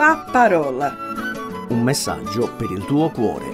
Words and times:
La 0.00 0.24
parola. 0.32 0.96
Un 1.68 1.82
messaggio 1.82 2.56
per 2.56 2.70
il 2.70 2.86
tuo 2.86 3.10
cuore. 3.10 3.50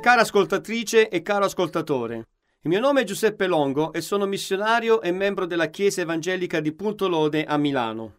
Cara 0.00 0.20
ascoltatrice 0.20 1.08
e 1.08 1.22
caro 1.22 1.46
ascoltatore, 1.46 2.28
il 2.60 2.70
mio 2.70 2.78
nome 2.78 3.00
è 3.00 3.04
Giuseppe 3.04 3.48
Longo 3.48 3.92
e 3.92 4.00
sono 4.00 4.26
missionario 4.26 5.02
e 5.02 5.10
membro 5.10 5.46
della 5.46 5.70
Chiesa 5.70 6.02
Evangelica 6.02 6.60
di 6.60 6.72
Punto 6.72 7.08
Lode 7.08 7.42
a 7.42 7.56
Milano. 7.56 8.18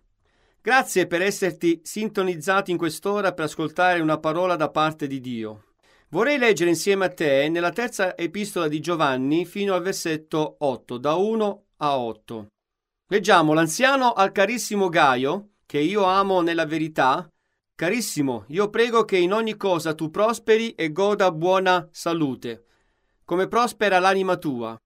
Grazie 0.62 1.08
per 1.08 1.22
esserti 1.22 1.80
sintonizzato 1.86 2.70
in 2.70 2.78
quest'ora 2.78 3.32
per 3.32 3.46
ascoltare 3.46 4.02
una 4.02 4.20
parola 4.20 4.58
da 4.58 4.70
parte 4.70 5.08
di 5.08 5.22
Dio. 5.22 5.68
Vorrei 6.10 6.38
leggere 6.38 6.72
insieme 6.72 7.06
a 7.06 7.14
te 7.14 7.48
nella 7.48 7.72
terza 7.72 8.18
epistola 8.18 8.68
di 8.68 8.82
Giovanni 8.82 9.46
fino 9.46 9.74
al 9.74 9.84
versetto 9.84 10.58
8, 10.60 10.98
da 10.98 11.14
1 11.14 11.64
a 11.78 11.98
8. 11.98 12.48
Leggiamo 13.08 13.54
l'anziano 13.54 14.12
al 14.12 14.34
carissimo 14.34 14.90
Gaio, 14.90 15.51
che 15.72 15.80
io 15.80 16.04
amo 16.04 16.42
nella 16.42 16.66
verità. 16.66 17.32
Carissimo, 17.76 18.44
io 18.50 18.70
prego 18.70 19.06
che 19.06 19.16
in 19.16 19.32
ogni 19.32 19.56
cosa 19.56 19.96
tu 19.96 20.12
prosperi 20.12 20.72
e 20.72 20.92
goda 20.92 21.32
buona 21.32 21.88
salute, 21.94 22.66
come 23.24 23.48
prospera 23.48 23.98
l'anima 23.98 24.36
tua. 24.36 24.78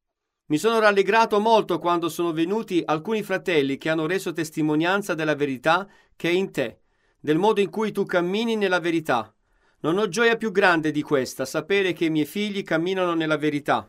Mi 0.50 0.60
sono 0.60 0.78
rallegrato 0.78 1.40
molto 1.40 1.80
quando 1.80 2.08
sono 2.08 2.34
venuti 2.34 2.84
alcuni 2.86 3.24
fratelli 3.24 3.80
che 3.80 3.90
hanno 3.90 4.06
reso 4.06 4.32
testimonianza 4.32 5.16
della 5.16 5.34
verità 5.34 5.90
che 6.16 6.30
è 6.30 6.34
in 6.34 6.52
te, 6.52 6.82
del 7.20 7.40
modo 7.40 7.62
in 7.62 7.72
cui 7.72 7.92
tu 7.92 8.06
cammini 8.06 8.56
nella 8.56 8.80
verità. 8.80 9.34
Non 9.80 9.98
ho 9.98 10.08
gioia 10.08 10.38
più 10.38 10.52
grande 10.52 10.92
di 10.92 11.02
questa, 11.02 11.46
sapere 11.46 11.94
che 11.94 12.06
i 12.06 12.12
miei 12.12 12.28
figli 12.28 12.62
camminano 12.62 13.16
nella 13.16 13.38
verità. 13.38 13.88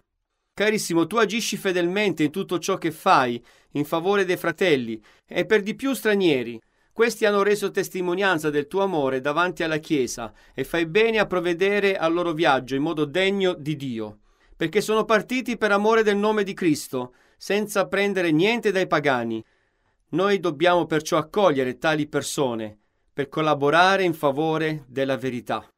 Carissimo, 0.55 1.06
tu 1.06 1.17
agisci 1.17 1.59
fedelmente 1.59 2.23
in 2.23 2.31
tutto 2.31 2.59
ciò 2.59 2.78
che 2.78 2.91
fai, 2.91 3.45
in 3.73 3.84
favore 3.84 4.25
dei 4.25 4.39
fratelli, 4.39 4.98
e 5.27 5.45
per 5.45 5.61
di 5.61 5.75
più 5.75 5.92
stranieri. 5.92 6.59
Questi 6.96 7.27
hanno 7.27 7.42
reso 7.42 7.70
testimonianza 7.70 8.48
del 8.48 8.68
tuo 8.68 8.82
amore 8.82 9.20
davanti 9.20 9.62
alla 9.62 9.77
Chiesa, 9.77 10.32
e 10.55 10.64
fai 10.64 10.86
bene 10.86 11.19
a 11.19 11.27
provvedere 11.27 11.94
al 11.94 12.11
loro 12.11 12.33
viaggio 12.33 12.75
in 12.75 12.80
modo 12.80 13.05
degno 13.05 13.53
di 13.53 13.77
Dio, 13.77 14.20
perché 14.56 14.80
sono 14.80 15.05
partiti 15.05 15.58
per 15.58 15.72
amore 15.72 16.03
del 16.03 16.16
nome 16.16 16.42
di 16.42 16.55
Cristo, 16.55 17.12
senza 17.36 17.86
prendere 17.86 18.30
niente 18.30 18.72
dai 18.72 18.86
pagani. 18.86 19.44
Noi 20.12 20.41
dobbiamo 20.41 20.86
perciò 20.86 21.19
accogliere 21.19 21.77
tali 21.77 22.06
persone, 22.06 22.78
per 23.12 23.28
collaborare 23.28 24.03
in 24.03 24.14
favore 24.14 24.86
della 24.88 25.19
verità. 25.19 25.69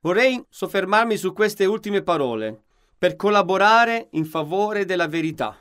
Vorrei 0.00 0.44
soffermarmi 0.50 1.16
su 1.16 1.32
queste 1.32 1.64
ultime 1.64 2.02
parole, 2.02 2.64
per 2.98 3.16
collaborare 3.16 4.08
in 4.10 4.26
favore 4.26 4.84
della 4.84 5.08
verità. 5.08 5.56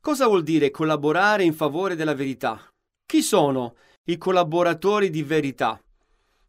Cosa 0.00 0.28
vuol 0.28 0.44
dire 0.44 0.70
collaborare 0.70 1.42
in 1.42 1.52
favore 1.52 1.96
della 1.96 2.14
verità? 2.14 2.64
Chi 3.04 3.20
sono 3.20 3.74
i 4.06 4.18
collaboratori 4.18 5.08
di 5.08 5.22
verità? 5.22 5.82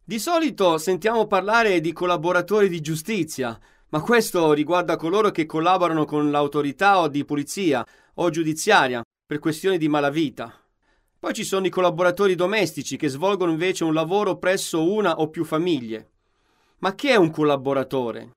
Di 0.04 0.18
solito 0.18 0.76
sentiamo 0.76 1.26
parlare 1.26 1.80
di 1.80 1.94
collaboratori 1.94 2.68
di 2.68 2.82
giustizia, 2.82 3.58
ma 3.88 4.02
questo 4.02 4.52
riguarda 4.52 4.96
coloro 4.96 5.30
che 5.30 5.46
collaborano 5.46 6.04
con 6.04 6.30
l'autorità 6.30 7.00
o 7.00 7.08
di 7.08 7.24
polizia 7.24 7.82
o 8.16 8.28
giudiziaria 8.28 9.02
per 9.26 9.38
questioni 9.38 9.78
di 9.78 9.88
malavita. 9.88 10.52
Poi 11.18 11.32
ci 11.32 11.44
sono 11.44 11.64
i 11.64 11.70
collaboratori 11.70 12.34
domestici 12.34 12.98
che 12.98 13.08
svolgono 13.08 13.52
invece 13.52 13.84
un 13.84 13.94
lavoro 13.94 14.36
presso 14.36 14.92
una 14.92 15.18
o 15.18 15.30
più 15.30 15.42
famiglie. 15.42 16.10
Ma 16.80 16.94
chi 16.94 17.08
è 17.08 17.16
un 17.16 17.30
collaboratore? 17.30 18.32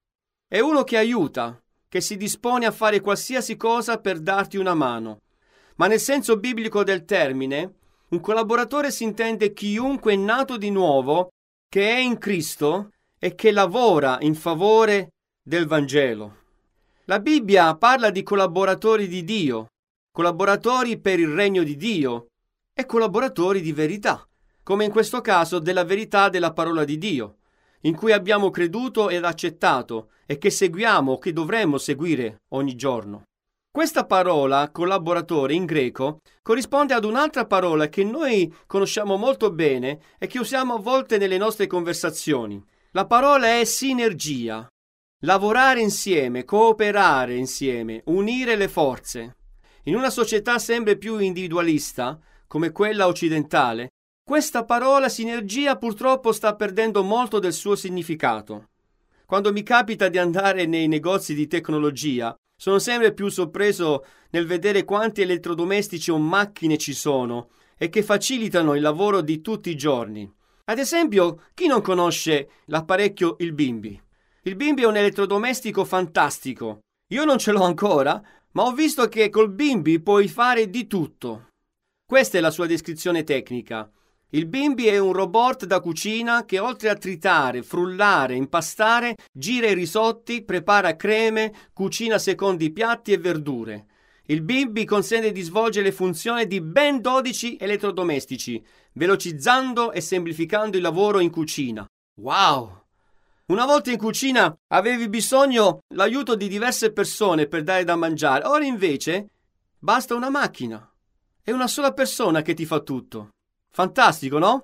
È 0.48 0.62
uno 0.62 0.86
che 0.86 0.96
aiuta, 0.96 1.62
che 1.90 2.00
si 2.00 2.16
dispone 2.16 2.66
a 2.66 2.72
fare 2.72 3.02
qualsiasi 3.02 3.58
cosa 3.58 4.00
per 4.00 4.22
darti 4.22 4.56
una 4.56 4.76
mano. 4.76 5.20
Ma 5.76 5.88
nel 5.88 6.00
senso 6.00 6.38
biblico 6.38 6.86
del 6.86 7.04
termine, 7.04 7.79
un 8.10 8.20
collaboratore 8.20 8.92
si 8.92 9.04
intende 9.04 9.54
chiunque 9.54 10.14
è 10.14 10.16
nato 10.16 10.58
di 10.58 10.72
nuovo, 10.72 11.30
che 11.68 11.90
è 11.90 11.98
in 11.98 12.18
Cristo 12.18 12.92
e 13.20 13.36
che 13.36 13.52
lavora 13.52 14.18
in 14.22 14.36
favore 14.36 15.10
del 15.42 15.68
Vangelo. 15.68 16.38
La 17.06 17.20
Bibbia 17.20 17.76
parla 17.76 18.10
di 18.10 18.24
collaboratori 18.24 19.08
di 19.08 19.24
Dio, 19.24 19.68
collaboratori 20.12 21.00
per 21.00 21.20
il 21.20 21.30
regno 21.30 21.64
di 21.64 21.76
Dio 21.76 22.28
e 22.74 22.86
collaboratori 22.86 23.62
di 23.62 23.74
verità, 23.74 24.28
come 24.64 24.86
in 24.86 24.92
questo 24.92 25.22
caso 25.22 25.60
della 25.60 25.84
verità 25.84 26.30
della 26.30 26.54
parola 26.54 26.84
di 26.84 26.98
Dio 26.98 27.34
in 27.82 27.96
cui 27.96 28.12
abbiamo 28.12 28.50
creduto 28.50 29.10
ed 29.10 29.24
accettato 29.24 30.10
e 30.26 30.38
che 30.38 30.50
seguiamo 30.50 31.18
che 31.18 31.32
dovremmo 31.32 31.78
seguire 31.78 32.42
ogni 32.50 32.76
giorno. 32.76 33.24
Questa 33.72 34.08
parola, 34.08 34.72
collaboratore 34.72 35.54
in 35.54 35.66
greco, 35.66 36.22
corrisponde 36.42 36.96
ad 36.96 37.06
un'altra 37.06 37.46
parola 37.46 37.88
che 37.88 38.04
noi 38.04 38.52
conosciamo 38.66 39.16
molto 39.16 39.52
bene 39.52 40.00
e 40.18 40.26
che 40.26 40.40
usiamo 40.40 40.74
a 40.74 40.80
volte 40.80 41.20
nelle 41.20 41.38
nostre 41.38 41.68
conversazioni. 41.68 42.62
La 42.92 43.06
parola 43.06 43.60
è 43.60 43.64
sinergia. 43.66 44.68
Lavorare 45.24 45.82
insieme, 45.82 46.46
cooperare 46.46 47.36
insieme, 47.36 48.02
unire 48.06 48.56
le 48.56 48.68
forze. 48.68 49.36
In 49.84 49.96
una 49.96 50.10
società 50.10 50.58
sempre 50.58 50.98
più 50.98 51.20
individualista, 51.20 52.20
come 52.48 52.72
quella 52.72 53.06
occidentale, 53.06 53.90
questa 54.24 54.66
parola 54.66 55.10
sinergia 55.10 55.78
purtroppo 55.78 56.32
sta 56.32 56.56
perdendo 56.56 57.04
molto 57.04 57.38
del 57.38 57.54
suo 57.54 57.76
significato. 57.76 58.70
Quando 59.28 59.52
mi 59.52 59.62
capita 59.62 60.10
di 60.10 60.18
andare 60.18 60.66
nei 60.66 60.88
negozi 60.88 61.36
di 61.36 61.46
tecnologia, 61.46 62.36
sono 62.60 62.78
sempre 62.78 63.14
più 63.14 63.30
sorpreso 63.30 64.06
nel 64.32 64.46
vedere 64.46 64.84
quanti 64.84 65.22
elettrodomestici 65.22 66.12
o 66.12 66.18
macchine 66.18 66.78
ci 66.78 66.92
sono 66.92 67.52
e 67.78 67.88
che 67.88 68.04
facilitano 68.04 68.76
il 68.76 68.82
lavoro 68.82 69.22
di 69.22 69.40
tutti 69.40 69.70
i 69.70 69.78
giorni. 69.78 70.30
Ad 70.66 70.78
esempio, 70.78 71.44
chi 71.54 71.68
non 71.68 71.82
conosce 71.82 72.50
l'apparecchio 72.66 73.38
il 73.40 73.54
Bimbi? 73.54 74.00
Il 74.42 74.58
Bimbi 74.58 74.82
è 74.82 74.88
un 74.88 74.98
elettrodomestico 74.98 75.86
fantastico. 75.86 76.82
Io 77.14 77.24
non 77.24 77.38
ce 77.38 77.54
l'ho 77.54 77.64
ancora, 77.64 78.22
ma 78.52 78.64
ho 78.64 78.74
visto 78.74 79.08
che 79.08 79.30
col 79.30 79.52
Bimbi 79.52 80.02
puoi 80.02 80.28
fare 80.28 80.70
di 80.70 80.86
tutto. 80.86 81.48
Questa 82.06 82.38
è 82.38 82.42
la 82.42 82.52
sua 82.52 82.66
descrizione 82.66 83.24
tecnica. 83.24 83.90
Il 84.32 84.46
bimbi 84.46 84.86
è 84.86 85.00
un 85.00 85.12
robot 85.12 85.66
da 85.66 85.80
cucina 85.80 86.46
che 86.46 86.60
oltre 86.60 86.90
a 86.90 86.96
tritare, 86.96 87.64
frullare, 87.64 88.36
impastare, 88.36 89.16
gira 89.32 89.68
i 89.68 89.74
risotti, 89.74 90.44
prepara 90.44 90.96
creme, 90.96 91.52
cucina 91.74 92.20
secondo 92.20 92.64
i 92.64 92.72
piatti 92.72 93.12
e 93.12 93.18
verdure. 93.18 93.88
Il 94.26 94.44
bimbi 94.44 94.86
consente 94.86 95.32
di 95.32 95.42
svolgere 95.42 95.86
le 95.86 95.92
funzioni 95.92 96.46
di 96.46 96.62
ben 96.62 97.02
12 97.02 97.58
elettrodomestici, 97.60 98.64
velocizzando 98.94 99.92
e 99.92 100.00
semplificando 100.00 100.78
il 100.78 100.84
lavoro 100.84 101.20
in 101.20 101.32
cucina. 101.32 101.88
Wow! 102.22 102.84
Una 103.48 103.66
volta 103.66 103.90
in 103.90 103.98
cucina 103.98 104.56
avevi 104.68 105.10
bisogno 105.10 105.80
l'aiuto 105.96 106.36
di 106.36 106.48
diverse 106.48 106.92
persone 106.94 107.48
per 107.48 107.64
dare 107.64 107.84
da 107.84 107.96
mangiare, 107.96 108.46
ora 108.46 108.64
invece 108.64 109.30
basta 109.80 110.14
una 110.14 110.30
macchina. 110.30 110.88
È 111.42 111.50
una 111.50 111.68
sola 111.68 111.94
persona 111.94 112.44
che 112.44 112.54
ti 112.54 112.68
fa 112.68 112.82
tutto. 112.82 113.30
Fantastico, 113.72 114.38
no? 114.38 114.64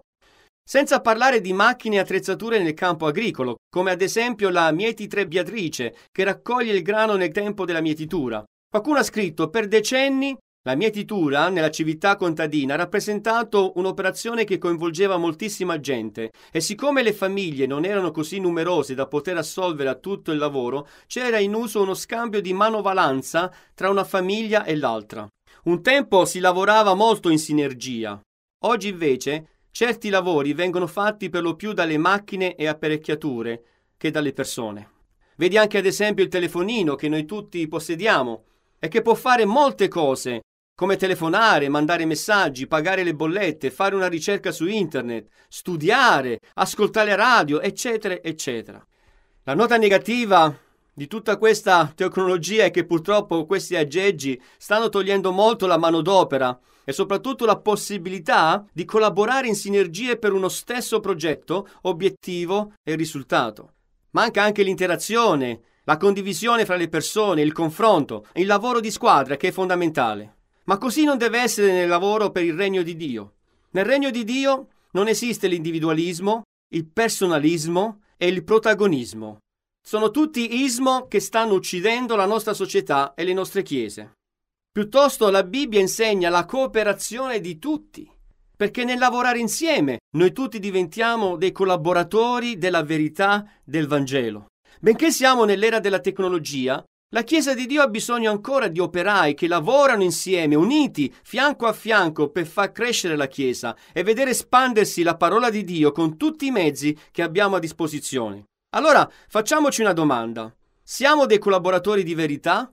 Senza 0.67 0.99
parlare 0.99 1.41
di 1.41 1.53
macchine 1.53 1.97
e 1.97 1.99
attrezzature 1.99 2.61
nel 2.61 2.73
campo 2.73 3.05
agricolo, 3.05 3.57
come 3.69 3.91
ad 3.91 4.01
esempio 4.01 4.49
la 4.49 4.71
mietitrebbiatrice 4.71 5.95
che 6.11 6.23
raccoglie 6.23 6.73
il 6.73 6.81
grano 6.81 7.15
nel 7.15 7.31
tempo 7.31 7.65
della 7.65 7.81
mietitura. 7.81 8.43
Qualcuno 8.67 8.97
ha 8.97 9.03
scritto 9.03 9.49
per 9.49 9.67
decenni 9.67 10.35
la 10.67 10.75
mietitura 10.75 11.49
nella 11.49 11.69
civiltà 11.69 12.15
contadina 12.15 12.73
ha 12.73 12.77
rappresentato 12.77 13.73
un'operazione 13.75 14.45
che 14.45 14.57
coinvolgeva 14.57 15.15
moltissima 15.15 15.79
gente 15.79 16.31
e 16.51 16.59
siccome 16.59 17.03
le 17.03 17.13
famiglie 17.13 17.67
non 17.67 17.85
erano 17.85 18.09
così 18.09 18.39
numerose 18.39 18.95
da 18.95 19.05
poter 19.05 19.37
assolvere 19.37 19.89
a 19.89 19.93
tutto 19.95 20.31
il 20.31 20.39
lavoro, 20.39 20.87
c'era 21.05 21.37
in 21.37 21.53
uso 21.53 21.83
uno 21.83 21.93
scambio 21.93 22.41
di 22.41 22.51
manovalanza 22.51 23.53
tra 23.75 23.91
una 23.91 24.03
famiglia 24.03 24.63
e 24.63 24.75
l'altra. 24.75 25.27
Un 25.65 25.83
tempo 25.83 26.25
si 26.25 26.39
lavorava 26.39 26.95
molto 26.95 27.29
in 27.29 27.37
sinergia, 27.37 28.19
Oggi 28.59 28.87
invece 28.89 29.49
certi 29.71 30.09
lavori 30.09 30.53
vengono 30.53 30.87
fatti 30.87 31.29
per 31.29 31.43
lo 31.43 31.55
più 31.55 31.73
dalle 31.73 31.97
macchine 31.97 32.55
e 32.55 32.67
apparecchiature 32.67 33.63
che 33.97 34.11
dalle 34.11 34.33
persone. 34.33 34.91
Vedi 35.35 35.57
anche 35.57 35.77
ad 35.77 35.85
esempio 35.85 36.23
il 36.23 36.29
telefonino 36.29 36.95
che 36.95 37.09
noi 37.09 37.25
tutti 37.25 37.67
possediamo 37.67 38.45
e 38.79 38.87
che 38.87 39.01
può 39.01 39.13
fare 39.13 39.45
molte 39.45 39.87
cose, 39.89 40.41
come 40.75 40.95
telefonare, 40.95 41.69
mandare 41.69 42.05
messaggi, 42.05 42.67
pagare 42.67 43.03
le 43.03 43.15
bollette, 43.15 43.69
fare 43.69 43.95
una 43.95 44.07
ricerca 44.07 44.51
su 44.51 44.65
internet, 44.65 45.27
studiare, 45.49 46.39
ascoltare 46.53 47.15
radio, 47.15 47.61
eccetera, 47.61 48.21
eccetera. 48.21 48.85
La 49.43 49.53
nota 49.53 49.77
negativa 49.77 50.57
di 50.97 51.07
tutta 51.07 51.35
questa 51.35 51.91
tecnologia 51.93 52.63
è 52.63 52.71
che 52.71 52.85
purtroppo 52.85 53.45
questi 53.45 53.75
aggeggi 53.75 54.41
stanno 54.57 54.87
togliendo 54.87 55.33
molto 55.33 55.67
la 55.67 55.77
manodopera 55.77 56.57
e 56.85 56.93
soprattutto 56.93 57.43
la 57.43 57.57
possibilità 57.57 58.65
di 58.71 58.85
collaborare 58.85 59.47
in 59.47 59.55
sinergie 59.55 60.15
per 60.17 60.31
uno 60.31 60.47
stesso 60.47 61.01
progetto, 61.01 61.67
obiettivo 61.81 62.75
e 62.81 62.95
risultato. 62.95 63.73
Manca 64.11 64.43
anche 64.43 64.63
l'interazione, 64.63 65.59
la 65.83 65.97
condivisione 65.97 66.63
fra 66.63 66.77
le 66.77 66.87
persone, 66.87 67.41
il 67.41 67.51
confronto, 67.51 68.27
il 68.35 68.45
lavoro 68.45 68.79
di 68.79 68.89
squadra 68.89 69.35
che 69.35 69.49
è 69.49 69.51
fondamentale. 69.51 70.35
Ma 70.63 70.77
così 70.77 71.03
non 71.03 71.17
deve 71.17 71.41
essere 71.41 71.73
nel 71.73 71.89
lavoro 71.89 72.31
per 72.31 72.43
il 72.43 72.53
regno 72.53 72.83
di 72.83 72.95
Dio. 72.95 73.33
Nel 73.71 73.83
regno 73.83 74.11
di 74.11 74.23
Dio 74.23 74.67
non 74.91 75.09
esiste 75.09 75.47
l'individualismo, 75.47 76.43
il 76.69 76.85
personalismo 76.85 77.99
e 78.15 78.27
il 78.27 78.45
protagonismo. 78.45 79.39
Sono 79.87 80.09
tutti 80.09 80.63
ismo 80.63 81.05
che 81.07 81.19
stanno 81.19 81.53
uccidendo 81.53 82.15
la 82.15 82.25
nostra 82.25 82.55
società 82.55 83.13
e 83.13 83.23
le 83.23 83.33
nostre 83.33 83.61
chiese. 83.61 84.13
Piuttosto 84.71 85.29
la 85.29 85.43
Bibbia 85.43 85.79
insegna 85.79 86.31
la 86.31 86.45
cooperazione 86.45 87.39
di 87.39 87.59
tutti, 87.59 88.09
perché 88.57 88.83
nel 88.83 88.97
lavorare 88.97 89.37
insieme 89.37 89.99
noi 90.17 90.31
tutti 90.31 90.57
diventiamo 90.57 91.35
dei 91.37 91.51
collaboratori 91.51 92.57
della 92.57 92.81
verità 92.81 93.47
del 93.63 93.85
Vangelo. 93.85 94.47
Benché 94.79 95.11
siamo 95.11 95.45
nell'era 95.45 95.79
della 95.79 95.99
tecnologia, 95.99 96.83
la 97.13 97.21
Chiesa 97.21 97.53
di 97.53 97.67
Dio 97.67 97.83
ha 97.83 97.87
bisogno 97.87 98.31
ancora 98.31 98.67
di 98.67 98.79
operai 98.79 99.35
che 99.35 99.47
lavorano 99.47 100.01
insieme, 100.01 100.55
uniti, 100.55 101.13
fianco 101.21 101.67
a 101.67 101.73
fianco, 101.73 102.29
per 102.29 102.47
far 102.47 102.71
crescere 102.71 103.15
la 103.15 103.27
Chiesa 103.27 103.77
e 103.93 104.01
vedere 104.01 104.31
espandersi 104.31 105.03
la 105.03 105.15
parola 105.15 105.51
di 105.51 105.63
Dio 105.63 105.91
con 105.91 106.17
tutti 106.17 106.47
i 106.47 106.51
mezzi 106.51 106.97
che 107.11 107.21
abbiamo 107.21 107.57
a 107.57 107.59
disposizione. 107.59 108.45
Allora, 108.75 109.09
facciamoci 109.29 109.79
una 109.79 109.93
domanda. 109.93 110.53
Siamo 110.83 111.25
dei 111.25 111.39
collaboratori 111.39 112.03
di 112.03 112.13
verità? 112.13 112.69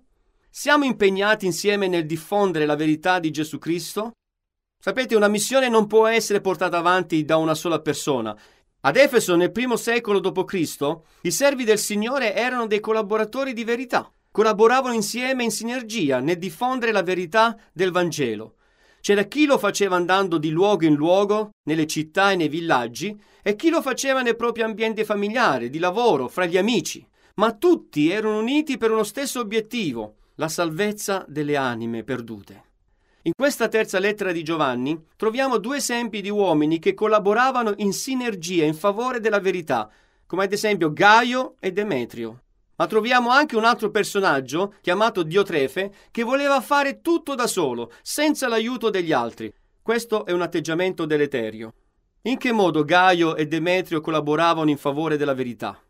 Siamo 0.50 0.84
impegnati 0.84 1.46
insieme 1.46 1.86
nel 1.86 2.06
diffondere 2.06 2.66
la 2.66 2.74
verità 2.74 3.20
di 3.20 3.30
Gesù 3.30 3.58
Cristo? 3.58 4.10
Sapete, 4.82 5.14
una 5.14 5.28
missione 5.28 5.68
non 5.68 5.86
può 5.86 6.08
essere 6.08 6.40
portata 6.40 6.76
avanti 6.76 7.24
da 7.24 7.36
una 7.36 7.54
sola 7.54 7.80
persona. 7.80 8.36
Ad 8.80 8.96
Efeso, 8.96 9.36
nel 9.36 9.52
primo 9.52 9.76
secolo 9.76 10.18
d.C., 10.18 10.98
i 11.22 11.30
servi 11.30 11.62
del 11.62 11.78
Signore 11.78 12.34
erano 12.34 12.66
dei 12.66 12.80
collaboratori 12.80 13.52
di 13.52 13.62
verità 13.62 14.10
collaboravano 14.32 14.94
insieme 14.94 15.44
in 15.44 15.50
sinergia 15.50 16.18
nel 16.18 16.38
diffondere 16.38 16.90
la 16.90 17.02
verità 17.02 17.56
del 17.70 17.92
Vangelo. 17.92 18.54
C'era 19.02 19.24
chi 19.24 19.46
lo 19.46 19.58
faceva 19.58 19.96
andando 19.96 20.38
di 20.38 20.50
luogo 20.50 20.86
in 20.86 20.94
luogo, 20.94 21.50
nelle 21.64 21.88
città 21.88 22.30
e 22.30 22.36
nei 22.36 22.46
villaggi, 22.46 23.20
e 23.42 23.56
chi 23.56 23.68
lo 23.68 23.82
faceva 23.82 24.22
nel 24.22 24.36
proprio 24.36 24.64
ambiente 24.64 25.04
familiare, 25.04 25.70
di 25.70 25.80
lavoro, 25.80 26.28
fra 26.28 26.46
gli 26.46 26.56
amici. 26.56 27.04
Ma 27.34 27.50
tutti 27.50 28.08
erano 28.08 28.38
uniti 28.38 28.78
per 28.78 28.92
uno 28.92 29.02
stesso 29.02 29.40
obiettivo, 29.40 30.18
la 30.36 30.46
salvezza 30.46 31.24
delle 31.26 31.56
anime 31.56 32.04
perdute. 32.04 32.62
In 33.22 33.32
questa 33.36 33.66
terza 33.66 33.98
lettera 33.98 34.30
di 34.30 34.44
Giovanni 34.44 34.96
troviamo 35.16 35.58
due 35.58 35.78
esempi 35.78 36.20
di 36.20 36.30
uomini 36.30 36.78
che 36.78 36.94
collaboravano 36.94 37.72
in 37.78 37.92
sinergia 37.92 38.64
in 38.64 38.74
favore 38.74 39.18
della 39.18 39.40
verità, 39.40 39.90
come 40.26 40.44
ad 40.44 40.52
esempio 40.52 40.92
Gaio 40.92 41.56
e 41.58 41.72
Demetrio. 41.72 42.42
Ma 42.82 42.88
troviamo 42.88 43.30
anche 43.30 43.54
un 43.54 43.62
altro 43.62 43.92
personaggio, 43.92 44.74
chiamato 44.80 45.22
Diotrefe, 45.22 45.92
che 46.10 46.24
voleva 46.24 46.60
fare 46.60 47.00
tutto 47.00 47.36
da 47.36 47.46
solo, 47.46 47.92
senza 48.02 48.48
l'aiuto 48.48 48.90
degli 48.90 49.12
altri. 49.12 49.54
Questo 49.80 50.26
è 50.26 50.32
un 50.32 50.42
atteggiamento 50.42 51.06
deleterio. 51.06 51.74
In 52.22 52.38
che 52.38 52.50
modo 52.50 52.82
Gaio 52.82 53.36
e 53.36 53.46
Demetrio 53.46 54.00
collaboravano 54.00 54.68
in 54.68 54.78
favore 54.78 55.16
della 55.16 55.32
verità? 55.32 55.80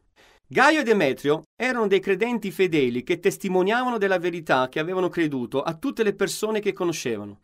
Gaio 0.47 0.81
e 0.81 0.83
Demetrio 0.83 1.45
erano 1.57 1.87
dei 1.87 2.01
credenti 2.01 2.51
fedeli 2.51 3.03
che 3.05 3.21
testimoniavano 3.21 3.97
della 3.97 4.19
verità 4.19 4.69
che 4.69 4.79
avevano 4.79 5.09
creduto 5.09 5.63
a 5.63 5.73
tutte 5.73 6.03
le 6.03 6.15
persone 6.15 6.61
che 6.61 6.75
conoscevano. 6.75 7.41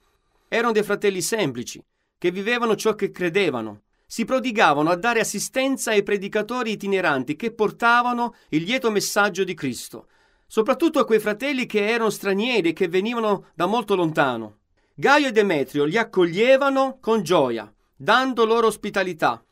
Erano 0.49 0.73
dei 0.73 0.83
fratelli 0.83 1.23
semplici, 1.23 1.83
che 2.19 2.31
vivevano 2.31 2.77
ciò 2.77 2.95
che 2.95 3.11
credevano, 3.11 3.85
si 4.11 4.25
prodigavano 4.25 4.89
a 4.89 4.97
dare 4.97 5.21
assistenza 5.21 5.91
ai 5.91 6.03
predicatori 6.03 6.71
itineranti 6.71 7.37
che 7.37 7.53
portavano 7.53 8.35
il 8.49 8.63
lieto 8.63 8.91
messaggio 8.91 9.45
di 9.45 9.53
Cristo, 9.53 10.07
soprattutto 10.47 10.99
a 10.99 11.05
quei 11.05 11.19
fratelli 11.19 11.67
che 11.67 11.87
erano 11.87 12.09
stranieri 12.09 12.71
e 12.71 12.73
che 12.73 12.89
venivano 12.89 13.49
da 13.55 13.67
molto 13.67 13.95
lontano. 13.95 14.61
Gaio 14.95 15.29
e 15.29 15.33
Demetrio 15.33 15.85
li 15.85 15.99
accoglievano 15.99 16.97
con 17.03 17.23
gioia, 17.23 17.71
dando 17.95 18.47
loro 18.47 18.69
ospitalità. 18.69 19.45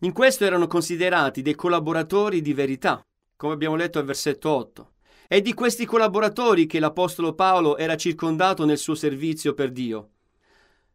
In 0.00 0.12
questo 0.12 0.44
erano 0.44 0.66
considerati 0.66 1.40
dei 1.40 1.54
collaboratori 1.54 2.42
di 2.42 2.54
verità, 2.54 3.00
come 3.36 3.52
abbiamo 3.52 3.76
letto 3.76 4.00
al 4.00 4.04
versetto 4.04 4.50
8. 4.50 4.90
È 5.28 5.40
di 5.40 5.54
questi 5.54 5.86
collaboratori 5.86 6.66
che 6.66 6.80
l'Apostolo 6.80 7.34
Paolo 7.34 7.76
era 7.76 7.94
circondato 7.94 8.64
nel 8.64 8.78
suo 8.78 8.96
servizio 8.96 9.54
per 9.54 9.70
Dio. 9.70 10.08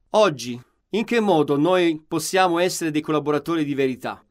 Oggi 0.10 0.62
in 0.92 1.04
che 1.04 1.20
modo 1.20 1.58
noi 1.58 2.02
possiamo 2.08 2.60
essere 2.60 2.92
dei 2.92 3.02
collaboratori 3.02 3.66
di 3.66 3.74
verità? 3.74 4.24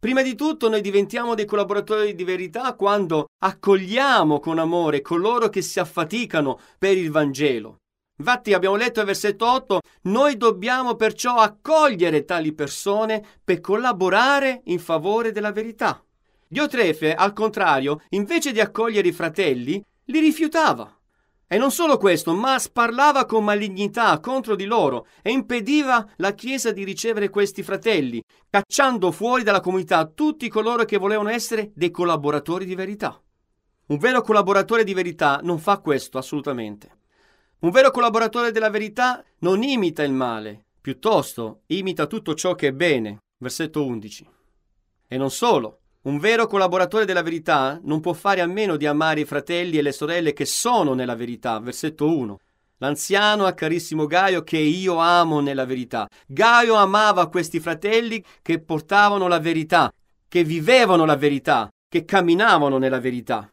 Prima 0.00 0.22
di 0.22 0.34
tutto 0.34 0.68
noi 0.68 0.80
diventiamo 0.80 1.34
dei 1.34 1.44
collaboratori 1.44 2.14
di 2.14 2.24
verità 2.24 2.74
quando 2.74 3.26
accogliamo 3.38 4.40
con 4.40 4.58
amore 4.58 5.02
coloro 5.02 5.48
che 5.48 5.62
si 5.62 5.78
affaticano 5.78 6.58
per 6.78 6.96
il 6.96 7.10
Vangelo. 7.10 7.76
Infatti 8.18 8.52
abbiamo 8.52 8.76
letto 8.76 9.00
al 9.00 9.06
versetto 9.06 9.46
8, 9.50 9.80
noi 10.02 10.36
dobbiamo 10.36 10.94
perciò 10.94 11.36
accogliere 11.36 12.24
tali 12.24 12.52
persone 12.52 13.24
per 13.44 13.60
collaborare 13.60 14.62
in 14.64 14.78
favore 14.78 15.32
della 15.32 15.52
verità. 15.52 16.02
Diotrefe, 16.48 17.14
al 17.14 17.32
contrario, 17.32 18.02
invece 18.10 18.52
di 18.52 18.60
accogliere 18.60 19.08
i 19.08 19.12
fratelli, 19.12 19.82
li 20.06 20.18
rifiutava. 20.18 20.99
E 21.52 21.58
non 21.58 21.72
solo 21.72 21.96
questo, 21.96 22.32
ma 22.32 22.60
sparlava 22.60 23.24
con 23.24 23.42
malignità 23.42 24.20
contro 24.20 24.54
di 24.54 24.66
loro 24.66 25.08
e 25.20 25.32
impediva 25.32 26.06
la 26.18 26.32
Chiesa 26.32 26.70
di 26.70 26.84
ricevere 26.84 27.28
questi 27.28 27.64
fratelli, 27.64 28.22
cacciando 28.48 29.10
fuori 29.10 29.42
dalla 29.42 29.58
comunità 29.58 30.06
tutti 30.06 30.48
coloro 30.48 30.84
che 30.84 30.96
volevano 30.96 31.28
essere 31.28 31.72
dei 31.74 31.90
collaboratori 31.90 32.64
di 32.64 32.76
verità. 32.76 33.20
Un 33.86 33.98
vero 33.98 34.22
collaboratore 34.22 34.84
di 34.84 34.94
verità 34.94 35.40
non 35.42 35.58
fa 35.58 35.78
questo 35.78 36.18
assolutamente. 36.18 36.98
Un 37.62 37.70
vero 37.70 37.90
collaboratore 37.90 38.52
della 38.52 38.70
verità 38.70 39.24
non 39.38 39.64
imita 39.64 40.04
il 40.04 40.12
male, 40.12 40.66
piuttosto 40.80 41.62
imita 41.66 42.06
tutto 42.06 42.34
ciò 42.34 42.54
che 42.54 42.68
è 42.68 42.72
bene. 42.72 43.18
Versetto 43.38 43.84
11. 43.84 44.28
E 45.08 45.16
non 45.16 45.32
solo, 45.32 45.79
un 46.02 46.18
vero 46.18 46.46
collaboratore 46.46 47.04
della 47.04 47.22
verità 47.22 47.78
non 47.82 48.00
può 48.00 48.14
fare 48.14 48.40
a 48.40 48.46
meno 48.46 48.76
di 48.76 48.86
amare 48.86 49.20
i 49.20 49.26
fratelli 49.26 49.76
e 49.76 49.82
le 49.82 49.92
sorelle 49.92 50.32
che 50.32 50.46
sono 50.46 50.94
nella 50.94 51.14
verità. 51.14 51.58
Versetto 51.60 52.08
1. 52.16 52.38
L'anziano 52.78 53.44
a 53.44 53.52
carissimo 53.52 54.06
Gaio 54.06 54.42
che 54.42 54.56
io 54.56 54.96
amo 54.96 55.40
nella 55.40 55.66
verità. 55.66 56.08
Gaio 56.26 56.74
amava 56.76 57.28
questi 57.28 57.60
fratelli 57.60 58.24
che 58.40 58.60
portavano 58.60 59.28
la 59.28 59.38
verità, 59.38 59.92
che 60.26 60.42
vivevano 60.42 61.04
la 61.04 61.16
verità, 61.16 61.70
che 61.86 62.06
camminavano 62.06 62.78
nella 62.78 62.98
verità. 62.98 63.50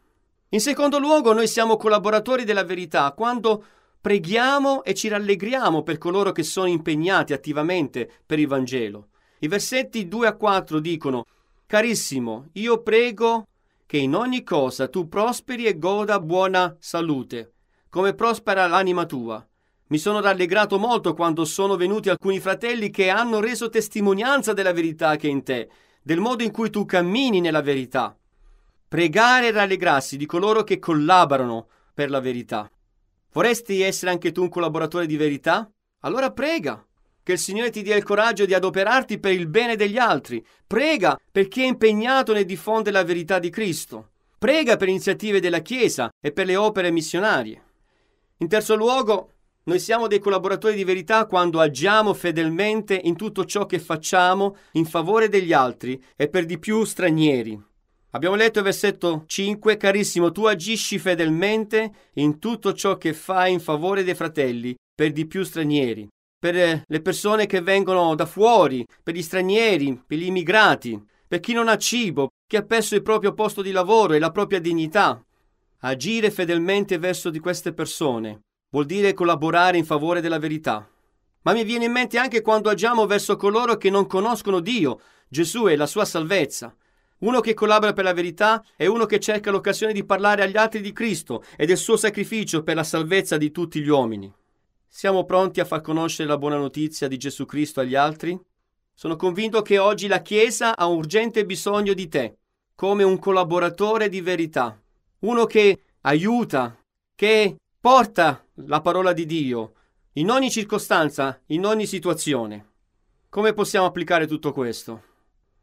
In 0.50 0.62
secondo 0.62 1.00
luogo, 1.00 1.34
noi 1.34 1.50
siamo 1.50 1.76
collaboratori 1.76 2.46
della 2.46 2.64
verità 2.64 3.12
quando 3.12 3.62
preghiamo 4.00 4.86
e 4.86 4.94
ci 4.94 5.10
rallegriamo 5.10 5.84
per 5.84 5.98
coloro 5.98 6.32
che 6.32 6.44
sono 6.44 6.68
impegnati 6.68 7.34
attivamente 7.34 8.10
per 8.26 8.40
il 8.40 8.48
Vangelo. 8.48 9.10
I 9.40 9.50
versetti 9.50 10.08
2 10.08 10.28
a 10.28 10.36
4 10.38 10.80
dicono 10.80 11.26
Carissimo, 11.68 12.48
io 12.54 12.82
prego 12.82 13.46
che 13.86 13.98
in 13.98 14.16
ogni 14.16 14.42
cosa 14.44 14.88
tu 14.88 15.10
prosperi 15.10 15.66
e 15.66 15.78
goda 15.78 16.18
buona 16.22 16.74
salute, 16.80 17.56
come 17.90 18.14
prospera 18.14 18.68
l'anima 18.68 19.06
tua. 19.06 19.46
Mi 19.88 19.98
sono 19.98 20.22
rallegrato 20.22 20.80
molto 20.80 21.14
quando 21.14 21.44
sono 21.44 21.76
venuti 21.76 22.08
alcuni 22.08 22.40
fratelli 22.40 22.90
che 22.90 23.10
hanno 23.10 23.42
reso 23.42 23.68
testimonianza 23.68 24.54
della 24.54 24.72
verità 24.72 25.18
che 25.18 25.28
è 25.28 25.30
in 25.30 25.44
te, 25.44 25.70
del 26.02 26.22
modo 26.22 26.42
in 26.42 26.52
cui 26.52 26.70
tu 26.70 26.86
cammini 26.86 27.42
nella 27.42 27.62
verità. 27.62 28.18
Pregare 28.88 29.48
e 29.48 29.52
rallegrarsi 29.52 30.16
di 30.16 30.26
coloro 30.26 30.64
che 30.64 30.80
collaborano 30.80 31.68
per 31.94 32.10
la 32.10 32.22
verità. 32.22 32.72
Vorresti 33.34 33.82
essere 33.82 34.12
anche 34.12 34.32
tu 34.32 34.44
un 34.44 34.50
collaboratore 34.50 35.06
di 35.06 35.18
verità? 35.18 35.70
Allora 36.04 36.32
prega, 36.32 36.87
che 37.28 37.34
il 37.34 37.40
Signore 37.40 37.72
ti 37.72 37.82
dia 37.82 37.98
il 37.98 38.06
coraggio 38.06 38.46
di 38.46 38.54
adoperarti 38.54 39.20
per 39.20 39.34
il 39.34 39.48
bene 39.48 39.76
degli 39.76 39.98
altri. 39.98 40.42
Prega 40.66 41.20
per 41.30 41.50
chi 41.50 41.62
è 41.62 41.66
impegnato 41.66 42.32
nel 42.32 42.46
diffondere 42.46 42.96
la 42.96 43.04
verità 43.04 43.38
di 43.38 43.50
Cristo. 43.50 44.12
Prega 44.40 44.78
per 44.78 44.88
iniziative 44.88 45.42
della 45.42 45.60
Chiesa 45.60 46.10
e 46.22 46.32
per 46.32 46.46
le 46.46 46.56
opere 46.56 46.90
missionarie. 46.90 47.62
In 48.38 48.48
terzo 48.48 48.78
luogo, 48.78 49.32
noi 49.64 49.78
siamo 49.78 50.08
dei 50.08 50.20
collaboratori 50.20 50.74
di 50.74 50.86
verità 50.86 51.26
quando 51.26 51.60
agiamo 51.60 52.14
fedelmente 52.14 52.98
in 53.04 53.18
tutto 53.18 53.44
ciò 53.44 53.66
che 53.66 53.80
facciamo 53.80 54.56
in 54.74 54.86
favore 54.86 55.28
degli 55.28 55.52
altri 55.52 56.02
e 56.16 56.30
per 56.30 56.46
di 56.46 56.58
più 56.58 56.86
stranieri. 56.86 57.62
Abbiamo 58.12 58.36
letto 58.36 58.60
il 58.60 58.64
versetto 58.64 59.26
5, 59.28 59.76
carissimo, 59.76 60.32
tu 60.32 60.46
agisci 60.46 60.98
fedelmente 60.98 61.92
in 62.14 62.40
tutto 62.40 62.72
ciò 62.72 62.96
che 62.96 63.12
fai 63.12 63.52
in 63.52 63.60
favore 63.60 64.06
dei 64.06 64.16
fratelli, 64.16 64.74
per 64.96 65.12
di 65.12 65.28
più 65.28 65.44
stranieri 65.44 66.08
per 66.40 66.84
le 66.86 67.02
persone 67.02 67.48
che 67.48 67.62
vengono 67.62 68.14
da 68.14 68.26
fuori, 68.26 68.86
per 69.02 69.16
gli 69.16 69.24
stranieri, 69.24 70.02
per 70.06 70.18
gli 70.20 70.26
immigrati, 70.26 71.02
per 71.28 71.40
chi 71.40 71.54
non 71.54 71.68
ha 71.68 71.78
cibo, 71.78 72.30
chi 72.46 72.58
ha 72.58 72.64
perso 72.64 72.96
il 72.96 73.02
proprio 73.02 73.34
posto 73.34 73.62
di 73.62 73.72
lavoro 73.72 74.14
e 74.14 74.20
la 74.20 74.32
propria 74.32 74.60
dignità. 74.60 75.22
Agire 75.82 76.32
fedelmente 76.32 76.98
verso 76.98 77.30
di 77.30 77.40
queste 77.40 77.74
persone 77.74 78.42
vuol 78.70 78.86
dire 78.86 79.14
collaborare 79.14 79.78
in 79.78 79.86
favore 79.86 80.22
della 80.22 80.40
verità. 80.40 80.88
Ma 81.42 81.54
mi 81.54 81.64
viene 81.64 81.86
in 81.86 81.92
mente 81.92 82.18
anche 82.18 82.42
quando 82.42 82.70
agiamo 82.70 83.06
verso 83.06 83.36
coloro 83.36 83.78
che 83.78 83.90
non 83.90 84.06
conoscono 84.06 84.60
Dio, 84.60 85.00
Gesù 85.28 85.68
e 85.68 85.76
la 85.76 85.88
sua 85.88 86.06
salvezza. 86.06 86.76
Uno 87.20 87.40
che 87.40 87.56
collabora 87.56 87.94
per 87.94 88.04
la 88.04 88.14
verità 88.14 88.64
è 88.76 88.86
uno 88.86 89.06
che 89.06 89.20
cerca 89.20 89.50
l'occasione 89.50 89.94
di 89.94 90.06
parlare 90.06 90.44
agli 90.44 90.58
altri 90.58 90.82
di 90.82 90.94
Cristo 90.94 91.44
e 91.56 91.66
del 91.66 91.78
suo 91.78 91.98
sacrificio 91.98 92.62
per 92.62 92.76
la 92.76 92.84
salvezza 92.84 93.38
di 93.38 93.50
tutti 93.50 93.82
gli 93.82 93.88
uomini. 93.88 94.32
Siamo 94.98 95.26
pronti 95.26 95.60
a 95.60 95.66
far 95.66 95.82
conoscere 95.82 96.28
la 96.28 96.40
buona 96.40 96.58
notizia 96.58 97.08
di 97.08 97.18
Gesù 97.18 97.46
Cristo 97.46 97.82
agli 97.82 97.94
altri? 97.94 98.36
Sono 98.96 99.16
convinto 99.16 99.62
che 99.62 99.78
oggi 99.78 100.08
la 100.08 100.24
Chiesa 100.24 100.76
ha 100.76 100.88
un 100.88 100.98
urgente 100.98 101.46
bisogno 101.46 101.94
di 101.94 102.08
te, 102.08 102.38
come 102.74 103.04
un 103.04 103.20
collaboratore 103.20 104.10
di 104.10 104.22
verità, 104.22 104.76
uno 105.20 105.46
che 105.46 105.84
aiuta, 106.02 106.76
che 107.14 107.58
porta 107.80 108.44
la 108.66 108.82
parola 108.82 109.14
di 109.14 109.28
Dio 109.28 109.74
in 110.14 110.32
ogni 110.32 110.50
circostanza, 110.50 111.44
in 111.50 111.64
ogni 111.64 111.86
situazione. 111.86 112.66
Come 113.30 113.54
possiamo 113.54 113.86
applicare 113.86 114.26
tutto 114.26 114.52
questo? 114.52 115.04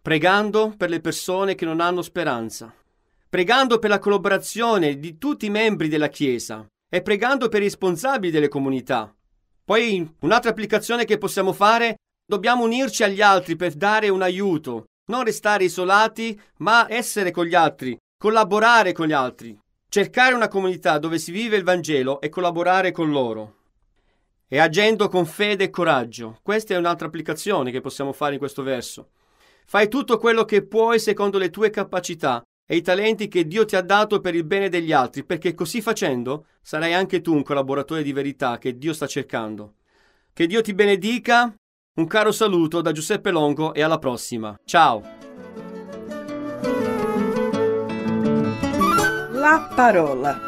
Pregando 0.00 0.74
per 0.76 0.90
le 0.90 1.00
persone 1.00 1.56
che 1.56 1.64
non 1.64 1.80
hanno 1.80 2.02
speranza, 2.02 2.72
pregando 3.28 3.80
per 3.80 3.90
la 3.90 3.98
collaborazione 3.98 5.00
di 5.00 5.18
tutti 5.18 5.46
i 5.46 5.50
membri 5.50 5.88
della 5.88 6.08
Chiesa 6.08 6.64
e 6.88 7.02
pregando 7.02 7.48
per 7.48 7.62
i 7.62 7.64
responsabili 7.64 8.30
delle 8.30 8.46
comunità. 8.46 9.12
Poi 9.64 10.16
un'altra 10.20 10.50
applicazione 10.50 11.06
che 11.06 11.16
possiamo 11.16 11.54
fare, 11.54 11.96
dobbiamo 12.26 12.64
unirci 12.64 13.02
agli 13.02 13.22
altri 13.22 13.56
per 13.56 13.72
dare 13.72 14.10
un 14.10 14.20
aiuto, 14.20 14.84
non 15.06 15.24
restare 15.24 15.64
isolati, 15.64 16.38
ma 16.58 16.86
essere 16.90 17.30
con 17.30 17.46
gli 17.46 17.54
altri, 17.54 17.96
collaborare 18.18 18.92
con 18.92 19.06
gli 19.06 19.12
altri, 19.12 19.58
cercare 19.88 20.34
una 20.34 20.48
comunità 20.48 20.98
dove 20.98 21.18
si 21.18 21.32
vive 21.32 21.56
il 21.56 21.64
Vangelo 21.64 22.20
e 22.20 22.28
collaborare 22.28 22.92
con 22.92 23.10
loro. 23.10 23.56
E 24.48 24.58
agendo 24.58 25.08
con 25.08 25.24
fede 25.24 25.64
e 25.64 25.70
coraggio. 25.70 26.38
Questa 26.42 26.74
è 26.74 26.76
un'altra 26.76 27.06
applicazione 27.06 27.70
che 27.70 27.80
possiamo 27.80 28.12
fare 28.12 28.34
in 28.34 28.38
questo 28.38 28.62
verso. 28.62 29.08
Fai 29.64 29.88
tutto 29.88 30.18
quello 30.18 30.44
che 30.44 30.66
puoi 30.66 30.98
secondo 30.98 31.38
le 31.38 31.48
tue 31.48 31.70
capacità 31.70 32.42
e 32.66 32.76
i 32.76 32.82
talenti 32.82 33.28
che 33.28 33.46
Dio 33.46 33.64
ti 33.64 33.76
ha 33.76 33.82
dato 33.82 34.20
per 34.20 34.34
il 34.34 34.44
bene 34.44 34.68
degli 34.68 34.92
altri, 34.92 35.24
perché 35.24 35.54
così 35.54 35.80
facendo 35.82 36.46
sarai 36.62 36.94
anche 36.94 37.20
tu 37.20 37.34
un 37.34 37.42
collaboratore 37.42 38.02
di 38.02 38.12
verità 38.12 38.58
che 38.58 38.78
Dio 38.78 38.92
sta 38.92 39.06
cercando. 39.06 39.74
Che 40.32 40.46
Dio 40.46 40.62
ti 40.62 40.74
benedica, 40.74 41.54
un 41.96 42.06
caro 42.06 42.32
saluto 42.32 42.80
da 42.80 42.92
Giuseppe 42.92 43.30
Longo 43.30 43.74
e 43.74 43.82
alla 43.82 43.98
prossima. 43.98 44.58
Ciao! 44.64 45.02
La 49.32 49.70
parola. 49.74 50.38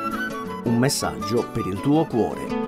Un 0.64 0.78
messaggio 0.78 1.48
per 1.52 1.66
il 1.66 1.80
tuo 1.80 2.06
cuore. 2.06 2.64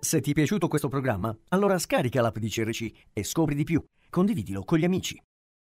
Se 0.00 0.20
ti 0.20 0.30
è 0.30 0.34
piaciuto 0.34 0.66
questo 0.66 0.88
programma, 0.88 1.36
allora 1.48 1.78
scarica 1.78 2.20
l'app 2.20 2.38
di 2.38 2.48
CRC 2.48 2.90
e 3.12 3.22
scopri 3.22 3.54
di 3.54 3.64
più. 3.64 3.84
Condividilo 4.08 4.64
con 4.64 4.78
gli 4.78 4.84
amici. 4.84 5.20